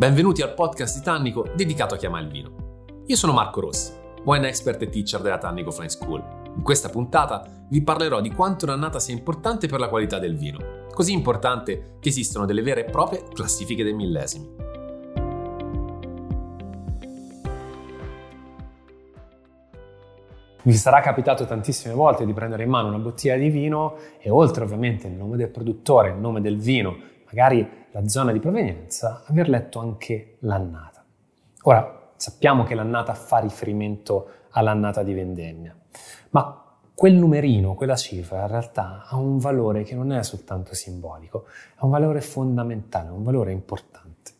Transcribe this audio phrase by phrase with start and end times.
[0.00, 2.84] Benvenuti al podcast di dedicato a chi ama il vino.
[3.04, 3.92] Io sono Marco Rossi,
[4.24, 6.24] wine expert e teacher della Tannico Flying School.
[6.56, 10.86] In questa puntata vi parlerò di quanto un'annata sia importante per la qualità del vino,
[10.94, 14.48] così importante che esistono delle vere e proprie classifiche dei millesimi.
[20.62, 24.64] Vi sarà capitato tantissime volte di prendere in mano una bottiglia di vino e oltre
[24.64, 29.48] ovviamente il nome del produttore, il nome del vino, magari la zona di provenienza, aver
[29.48, 31.04] letto anche l'annata.
[31.62, 35.76] Ora, sappiamo che l'annata fa riferimento all'annata di vendemmia,
[36.30, 41.46] ma quel numerino, quella cifra, in realtà ha un valore che non è soltanto simbolico,
[41.74, 44.32] è un valore fondamentale, un valore importante.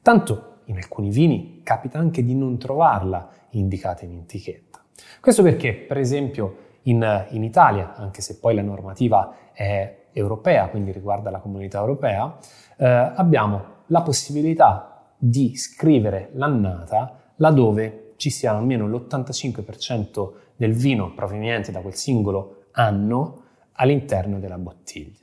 [0.00, 4.80] Tanto in alcuni vini capita anche di non trovarla indicata in etichetta.
[5.20, 10.92] Questo perché, per esempio, in, in Italia, anche se poi la normativa è europea, quindi
[10.92, 12.34] riguarda la comunità europea,
[12.76, 21.72] eh, abbiamo la possibilità di scrivere l'annata laddove ci sia almeno l'85% del vino proveniente
[21.72, 25.18] da quel singolo anno all'interno della bottiglia.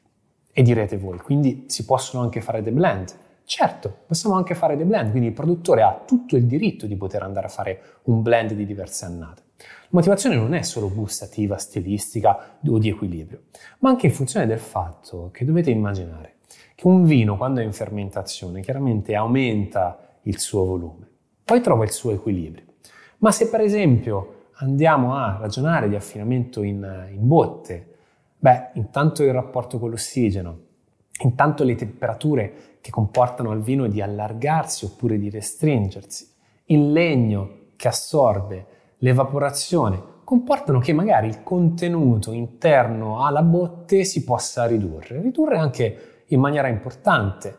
[0.52, 3.14] E direte voi, quindi si possono anche fare dei blend?
[3.46, 7.24] Certo, possiamo anche fare dei blend, quindi il produttore ha tutto il diritto di poter
[7.24, 9.44] andare a fare un blend di diverse annate.
[9.62, 13.44] La motivazione non è solo gustativa, stilistica o di equilibrio,
[13.80, 16.36] ma anche in funzione del fatto che dovete immaginare
[16.76, 21.08] che un vino quando è in fermentazione chiaramente aumenta il suo volume,
[21.44, 22.66] poi trova il suo equilibrio.
[23.20, 27.96] Ma se per esempio andiamo a ragionare di affinamento in, in botte,
[28.38, 30.60] beh, intanto il rapporto con l'ossigeno,
[31.22, 36.28] intanto le temperature che comportano al vino di allargarsi oppure di restringersi,
[36.66, 38.66] il legno che assorbe
[39.02, 46.40] l'evaporazione, comportano che magari il contenuto interno alla botte si possa ridurre, ridurre anche in
[46.40, 47.58] maniera importante.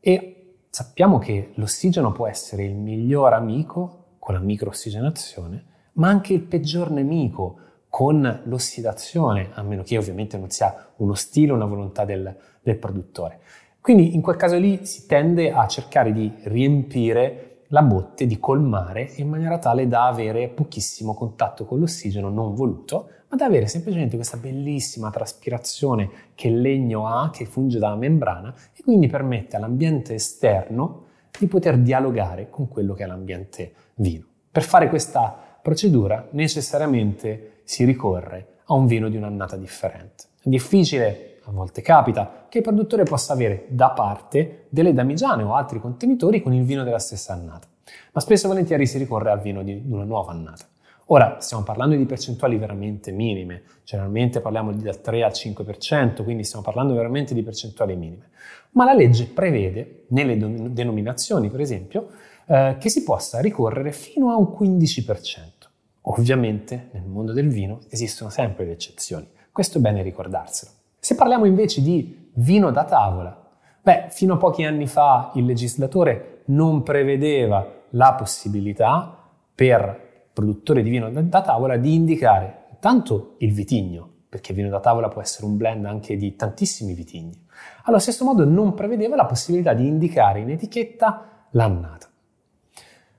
[0.00, 6.42] E sappiamo che l'ossigeno può essere il miglior amico con la microossigenazione, ma anche il
[6.42, 12.34] peggior nemico con l'ossidazione, a meno che ovviamente non sia uno stile, una volontà del,
[12.62, 13.40] del produttore.
[13.80, 19.12] Quindi in quel caso lì si tende a cercare di riempire la botte di colmare
[19.16, 24.16] in maniera tale da avere pochissimo contatto con l'ossigeno non voluto, ma da avere semplicemente
[24.16, 30.14] questa bellissima traspirazione che il legno ha, che funge da membrana e quindi permette all'ambiente
[30.14, 31.04] esterno
[31.38, 34.24] di poter dialogare con quello che è l'ambiente vino.
[34.50, 40.24] Per fare questa procedura necessariamente si ricorre a un vino di un'annata differente.
[40.40, 45.54] È difficile a volte capita che il produttore possa avere da parte delle damigiane o
[45.54, 47.66] altri contenitori con il vino della stessa annata,
[48.12, 50.64] ma spesso e volentieri si ricorre al vino di una nuova annata.
[51.10, 56.42] Ora stiamo parlando di percentuali veramente minime, generalmente parliamo di dal 3 al 5%, quindi
[56.42, 58.30] stiamo parlando veramente di percentuali minime.
[58.72, 60.36] Ma la legge prevede, nelle
[60.72, 62.10] denominazioni per esempio,
[62.46, 65.70] eh, che si possa ricorrere fino a un 15%.
[66.08, 70.72] Ovviamente nel mondo del vino esistono sempre le eccezioni, questo è bene ricordarselo.
[71.06, 73.48] Se parliamo invece di vino da tavola,
[73.80, 79.16] beh, fino a pochi anni fa il legislatore non prevedeva la possibilità
[79.54, 85.06] per produttori di vino da tavola di indicare intanto il vitigno, perché vino da tavola
[85.06, 87.40] può essere un blend anche di tantissimi vitigni.
[87.84, 92.08] Allo stesso modo non prevedeva la possibilità di indicare in etichetta l'annata.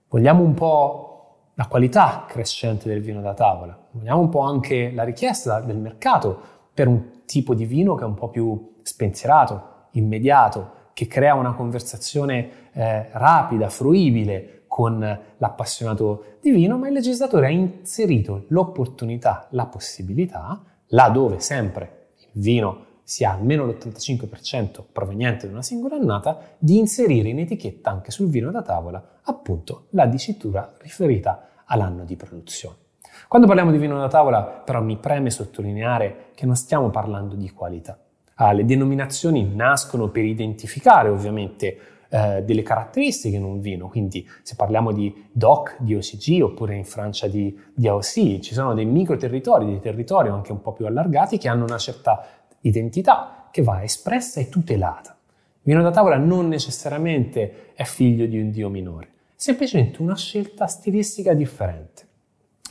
[0.10, 5.04] Vogliamo un po' la qualità crescente del vino da tavola, vogliamo un po' anche la
[5.04, 10.92] richiesta del mercato per un tipo di vino che è un po' più spensierato, immediato,
[10.94, 15.00] che crea una conversazione eh, rapida, fruibile con
[15.38, 22.42] l'appassionato di vino, ma il legislatore ha inserito l'opportunità, la possibilità, là dove sempre il
[22.44, 28.30] vino sia almeno l'85% proveniente da una singola annata, di inserire in etichetta anche sul
[28.30, 32.86] vino da tavola appunto la dicitura riferita all'anno di produzione.
[33.28, 37.50] Quando parliamo di vino da tavola, però, mi preme sottolineare che non stiamo parlando di
[37.52, 37.98] qualità.
[38.36, 41.78] Ah, le denominazioni nascono per identificare ovviamente
[42.10, 46.86] eh, delle caratteristiche in un vino, quindi se parliamo di DOC, di OCG oppure in
[46.86, 50.86] Francia di, di AOC, ci sono dei micro territori, dei territori anche un po' più
[50.86, 52.26] allargati che hanno una certa
[52.62, 55.18] identità che va espressa e tutelata.
[55.64, 60.66] Il vino da tavola non necessariamente è figlio di un dio minore, semplicemente una scelta
[60.68, 62.07] stilistica differente.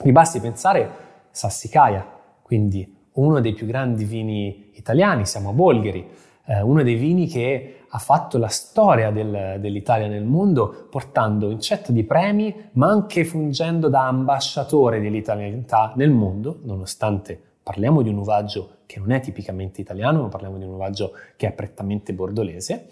[0.03, 0.91] Vi basti pensare
[1.31, 2.07] Sassicaia,
[2.43, 6.07] quindi uno dei più grandi vini italiani, siamo a Bolgheri,
[6.47, 11.93] eh, uno dei vini che ha fatto la storia del, dell'Italia nel mondo portando incetta
[11.93, 18.79] di premi, ma anche fungendo da ambasciatore dell'italianità nel mondo, nonostante parliamo di un uvaggio
[18.87, 22.89] che non è tipicamente italiano, ma parliamo di un uvaggio che è prettamente bordolese,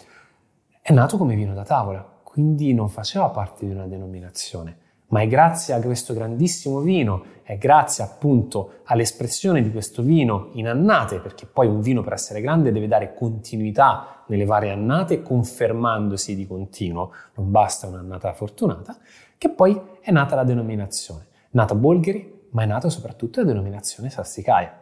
[0.81, 5.27] è nato come vino da tavola quindi non faceva parte di una denominazione, ma è
[5.27, 11.45] grazie a questo grandissimo vino, è grazie appunto all'espressione di questo vino in annate, perché
[11.45, 17.11] poi un vino per essere grande deve dare continuità nelle varie annate, confermandosi di continuo,
[17.35, 18.97] non basta un'annata fortunata,
[19.37, 21.27] che poi è nata la denominazione.
[21.51, 24.81] Nata Bolgheri, ma è nata soprattutto la denominazione Sassicaia.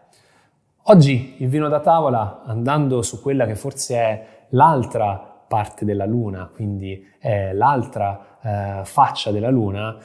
[0.83, 6.49] Oggi il vino da tavola, andando su quella che forse è l'altra parte della Luna,
[6.51, 9.99] quindi è l'altra eh, faccia della Luna,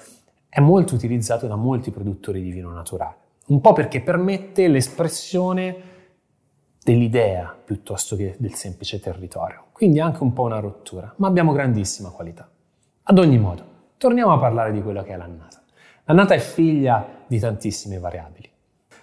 [0.46, 3.14] è molto utilizzato da molti produttori di vino naturale.
[3.46, 5.76] Un po' perché permette l'espressione
[6.84, 9.68] dell'idea piuttosto che del semplice territorio.
[9.72, 12.46] Quindi anche un po' una rottura, ma abbiamo grandissima qualità.
[13.04, 13.64] Ad ogni modo,
[13.96, 15.62] torniamo a parlare di quello che è l'annata.
[16.04, 18.50] L'annata è figlia di tantissime variabili,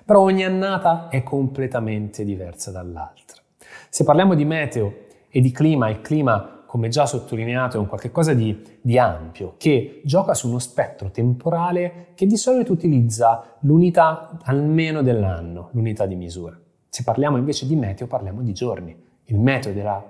[0.06, 3.42] però ogni annata è completamente diversa dall'altra.
[3.90, 5.05] Se parliamo di meteo
[5.36, 10.00] e di clima, il clima come già sottolineato, è un qualcosa di, di, ampio, che
[10.06, 16.58] gioca su uno spettro temporale che di solito utilizza l'unità almeno dell'anno, l'unità di misura.
[16.88, 18.98] Se parliamo invece di meteo, parliamo di giorni.
[19.26, 20.02] Il meteo della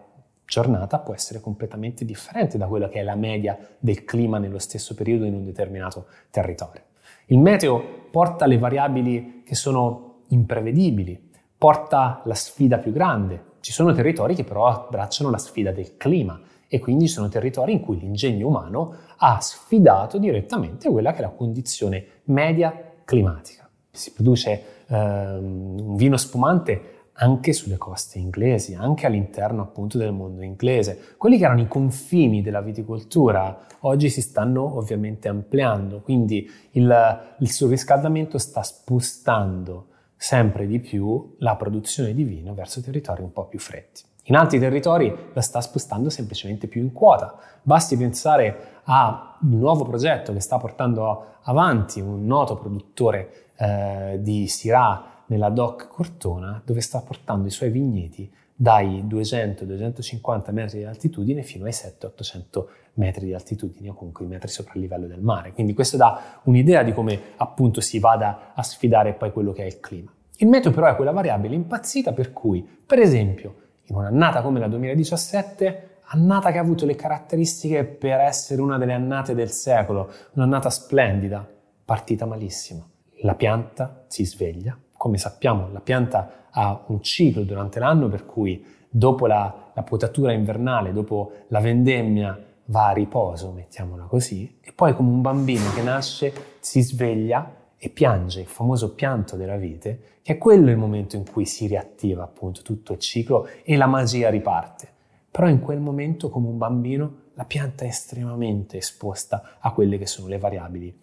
[0.45, 4.93] giornata può essere completamente differente da quella che è la media del clima nello stesso
[4.93, 6.83] periodo in un determinato territorio.
[7.25, 7.81] Il meteo
[8.11, 13.53] porta le variabili che sono imprevedibili, porta la sfida più grande.
[13.65, 17.79] Ci sono territori che però abbracciano la sfida del clima e quindi sono territori in
[17.79, 23.67] cui l'ingegno umano ha sfidato direttamente quella che è la condizione media climatica.
[23.89, 30.43] Si produce ehm, un vino spumante anche sulle coste inglesi, anche all'interno appunto del mondo
[30.43, 31.15] inglese.
[31.17, 37.49] Quelli che erano i confini della viticoltura oggi si stanno ovviamente ampliando, quindi il, il
[37.49, 43.59] surriscaldamento sta spostando sempre di più la produzione di vino verso territori un po' più
[43.59, 44.01] freddi.
[44.27, 47.37] In altri territori la sta spostando semplicemente più in quota.
[47.61, 55.23] Basti pensare al nuovo progetto che sta portando avanti un noto produttore eh, di Syrah
[55.27, 61.65] nella DOC Cortona, dove sta portando i suoi vigneti dai 200-250 metri di altitudine fino
[61.65, 65.51] ai 700-800 metri di altitudine o comunque i metri sopra il livello del mare.
[65.51, 69.65] Quindi questo dà un'idea di come appunto si vada a sfidare poi quello che è
[69.65, 70.11] il clima.
[70.37, 73.55] Il meteo però è quella variabile impazzita per cui, per esempio,
[73.87, 78.93] in un'annata come la 2017, annata che ha avuto le caratteristiche per essere una delle
[78.93, 81.47] annate del secolo, un'annata splendida,
[81.83, 82.89] partita malissimo.
[83.21, 88.63] La pianta si sveglia, come sappiamo la pianta ha un ciclo durante l'anno per cui
[88.89, 94.95] dopo la, la potatura invernale, dopo la vendemmia va a riposo, mettiamola così, e poi
[94.95, 100.33] come un bambino che nasce si sveglia e piange il famoso pianto della vite, che
[100.33, 104.29] è quello il momento in cui si riattiva appunto tutto il ciclo e la magia
[104.29, 104.87] riparte.
[105.29, 110.07] Però in quel momento, come un bambino, la pianta è estremamente esposta a quelle che
[110.07, 110.97] sono le variabili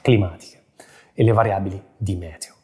[0.00, 0.62] climatiche
[1.12, 2.57] e le variabili di meteo.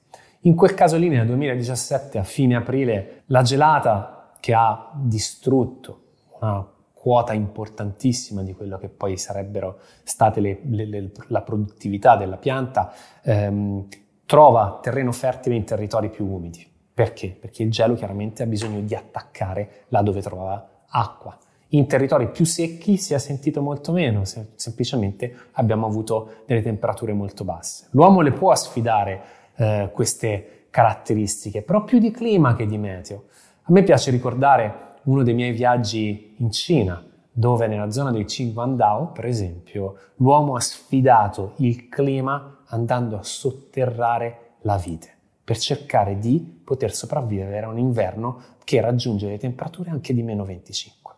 [0.46, 6.00] In quel caso lì, nel 2017, a fine aprile, la gelata che ha distrutto
[6.38, 12.36] una quota importantissima di quello che poi sarebbero state le, le, le, la produttività della
[12.36, 12.92] pianta,
[13.22, 13.88] ehm,
[14.26, 16.66] trova terreno fertile in territori più umidi.
[16.92, 17.36] Perché?
[17.40, 21.38] Perché il gelo chiaramente ha bisogno di attaccare là dove trova acqua.
[21.68, 27.14] In territori più secchi si è sentito molto meno, se, semplicemente abbiamo avuto delle temperature
[27.14, 27.86] molto basse.
[27.92, 33.24] L'uomo le può sfidare eh, queste caratteristiche, però più di clima che di meteo.
[33.62, 39.12] A me piace ricordare uno dei miei viaggi in Cina, dove nella zona del Qingguangdao,
[39.12, 45.12] per esempio, l'uomo ha sfidato il clima andando a sotterrare la vite
[45.44, 50.44] per cercare di poter sopravvivere a un inverno che raggiunge le temperature anche di meno
[50.44, 51.14] 25.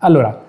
[0.00, 0.48] Allora,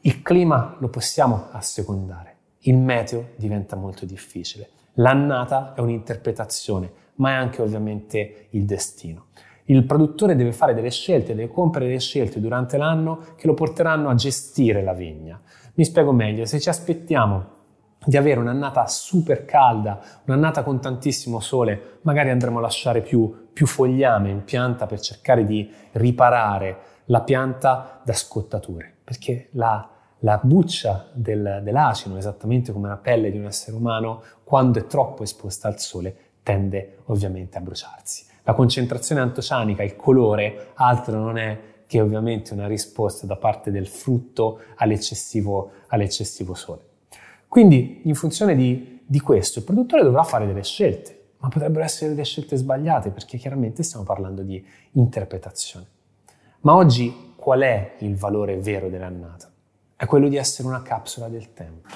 [0.00, 7.34] il clima lo possiamo assecondare, il meteo diventa molto difficile, l'annata è un'interpretazione, ma è
[7.34, 9.28] anche ovviamente il destino
[9.66, 14.08] il produttore deve fare delle scelte, deve compiere delle scelte durante l'anno che lo porteranno
[14.08, 15.40] a gestire la vigna.
[15.74, 17.54] Mi spiego meglio, se ci aspettiamo
[18.04, 23.66] di avere un'annata super calda, un'annata con tantissimo sole, magari andremo a lasciare più, più
[23.66, 29.95] fogliame in pianta per cercare di riparare la pianta da scottature, perché la,
[30.26, 35.22] la buccia del, dell'acino, esattamente come la pelle di un essere umano, quando è troppo
[35.22, 38.24] esposta al sole, tende ovviamente a bruciarsi.
[38.42, 43.86] La concentrazione antocianica, il colore, altro non è che ovviamente una risposta da parte del
[43.86, 46.80] frutto all'eccessivo, all'eccessivo sole.
[47.46, 52.10] Quindi, in funzione di, di questo, il produttore dovrà fare delle scelte, ma potrebbero essere
[52.10, 55.86] delle scelte sbagliate perché chiaramente stiamo parlando di interpretazione.
[56.62, 59.54] Ma oggi qual è il valore vero dell'annata?
[59.96, 61.88] È quello di essere una capsula del tempo.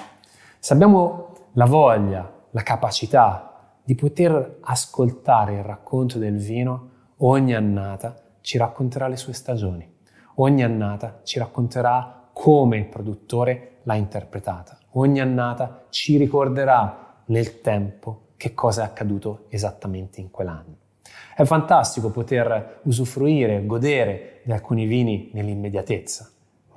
[0.59, 8.19] Se abbiamo la voglia, la capacità di poter ascoltare il racconto del vino, ogni annata
[8.41, 9.87] ci racconterà le sue stagioni,
[10.35, 18.29] ogni annata ci racconterà come il produttore l'ha interpretata, ogni annata ci ricorderà nel tempo
[18.35, 20.77] che cosa è accaduto esattamente in quell'anno.
[21.35, 26.29] È fantastico poter usufruire, godere di alcuni vini nell'immediatezza,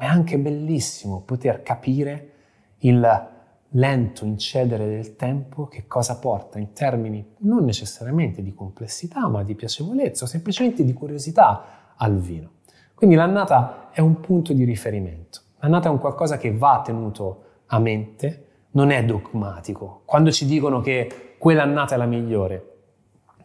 [0.04, 2.32] è anche bellissimo poter capire
[2.80, 3.28] il
[3.70, 9.54] lento incedere del tempo che cosa porta in termini non necessariamente di complessità, ma di
[9.54, 12.50] piacevolezza o semplicemente di curiosità al vino.
[12.94, 15.40] Quindi l'annata è un punto di riferimento.
[15.60, 20.02] L'annata è un qualcosa che va tenuto a mente, non è dogmatico.
[20.04, 22.72] Quando ci dicono che quell'annata è la migliore,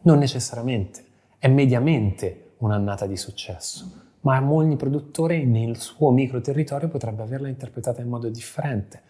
[0.02, 1.06] non necessariamente,
[1.38, 8.02] è mediamente un'annata di successo, ma ogni produttore nel suo micro territorio potrebbe averla interpretata
[8.02, 9.02] in modo differente.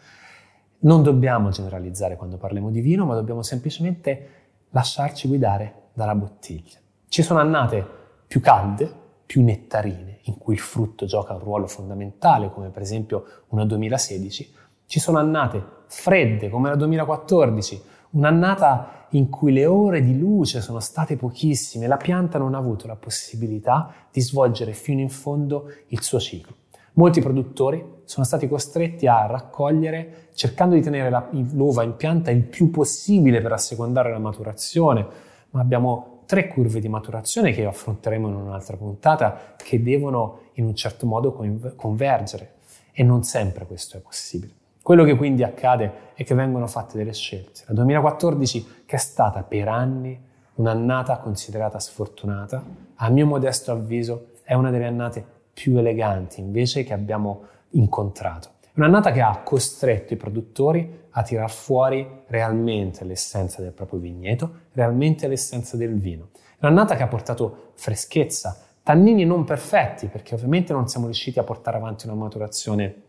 [0.80, 4.30] Non dobbiamo generalizzare quando parliamo di vino, ma dobbiamo semplicemente
[4.70, 6.78] lasciarci guidare dalla bottiglia.
[7.08, 7.86] Ci sono annate
[8.28, 8.92] più calde,
[9.26, 14.54] più nettarine, in cui il frutto gioca un ruolo fondamentale, come per esempio una 2016.
[14.86, 20.80] Ci sono annate fredde, come la 2014, un'annata in cui le ore di luce sono
[20.80, 26.02] state pochissime, la pianta non ha avuto la possibilità di svolgere fino in fondo il
[26.02, 26.56] suo ciclo.
[26.94, 32.44] Molti produttori sono stati costretti a raccogliere cercando di tenere la, l'uva in pianta il
[32.44, 35.08] più possibile per assecondare la maturazione,
[35.52, 40.76] ma abbiamo tre curve di maturazione che affronteremo in un'altra puntata che devono in un
[40.76, 41.32] certo modo
[41.76, 42.56] convergere
[42.92, 44.59] e non sempre questo è possibile.
[44.90, 47.62] Quello che quindi accade è che vengono fatte delle scelte.
[47.68, 50.20] La 2014, che è stata per anni
[50.56, 52.64] un'annata considerata sfortunata,
[52.96, 57.44] a mio modesto avviso è una delle annate più eleganti invece che abbiamo
[57.74, 58.50] incontrato.
[58.78, 65.28] Un'annata che ha costretto i produttori a tirar fuori realmente l'essenza del proprio vigneto, realmente
[65.28, 66.30] l'essenza del vino.
[66.62, 71.78] Un'annata che ha portato freschezza, tannini non perfetti, perché ovviamente non siamo riusciti a portare
[71.78, 73.04] avanti una maturazione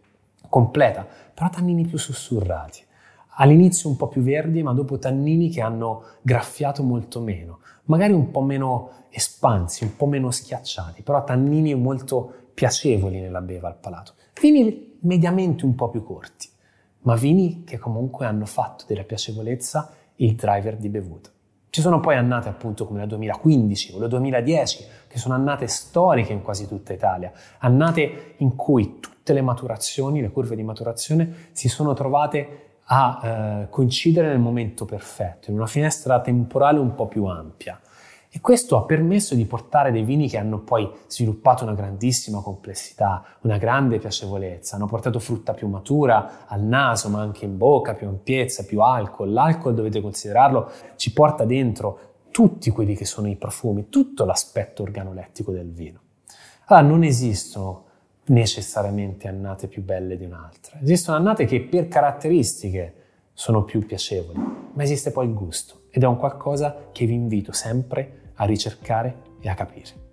[0.50, 2.84] completa, però tannini più sussurrati.
[3.36, 8.30] All'inizio un po' più verdi, ma dopo tannini che hanno graffiato molto meno, magari un
[8.30, 14.14] po' meno espansi, un po' meno schiacciati, però tannini molto piacevoli nella beva al palato.
[14.38, 16.48] Vini mediamente un po' più corti,
[17.02, 21.30] ma vini che comunque hanno fatto della piacevolezza il driver di bevuta.
[21.70, 26.32] Ci sono poi annate appunto come la 2015 o la 2010, che sono annate storiche
[26.32, 28.98] in quasi tutta Italia, annate in cui
[29.30, 34.84] tutte le maturazioni, le curve di maturazione si sono trovate a eh, coincidere nel momento
[34.84, 37.80] perfetto, in una finestra temporale un po' più ampia.
[38.32, 43.24] E questo ha permesso di portare dei vini che hanno poi sviluppato una grandissima complessità,
[43.42, 48.08] una grande piacevolezza, hanno portato frutta più matura al naso, ma anche in bocca, più
[48.08, 49.32] ampiezza, più alcol.
[49.32, 51.98] L'alcol, dovete considerarlo, ci porta dentro
[52.30, 55.98] tutti quelli che sono i profumi, tutto l'aspetto organolettico del vino.
[56.66, 57.88] Allora non esistono
[58.30, 62.94] necessariamente annate più belle di un'altra, esistono annate che per caratteristiche
[63.32, 64.38] sono più piacevoli,
[64.72, 69.22] ma esiste poi il gusto ed è un qualcosa che vi invito sempre a ricercare
[69.40, 70.08] e a capire.